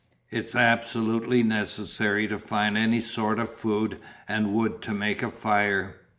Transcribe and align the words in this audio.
It's 0.31 0.55
absolutely 0.55 1.43
necessary 1.43 2.27
to 2.27 2.39
find 2.39 2.75
any 2.75 3.01
sort 3.01 3.37
of 3.37 3.53
food, 3.53 3.99
and 4.27 4.51
wood 4.51 4.81
to 4.81 4.95
make 4.95 5.21
a 5.21 5.29
fire." 5.29 5.97